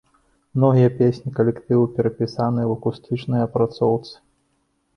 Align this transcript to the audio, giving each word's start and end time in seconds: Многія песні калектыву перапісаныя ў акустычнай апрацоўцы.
Многія 0.61 0.89
песні 1.01 1.33
калектыву 1.41 1.85
перапісаныя 1.99 2.65
ў 2.67 2.71
акустычнай 2.81 3.41
апрацоўцы. 3.51 4.13